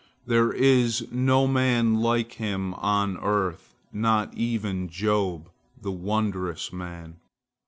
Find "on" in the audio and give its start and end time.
2.73-3.19